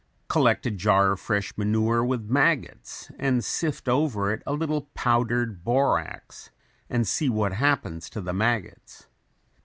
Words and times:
Collect 0.29 0.65
a 0.65 0.71
jar 0.71 1.11
of 1.11 1.19
fresh 1.19 1.55
manure 1.55 2.03
with 2.03 2.27
maggots 2.27 3.11
and 3.19 3.45
sift 3.45 3.87
over 3.87 4.33
it 4.33 4.41
a 4.47 4.53
little 4.53 4.89
powdered 4.95 5.63
borax 5.63 6.49
and 6.89 7.07
see 7.07 7.29
what 7.29 7.53
happens 7.53 8.09
to 8.09 8.19
the 8.19 8.33
maggots. 8.33 9.05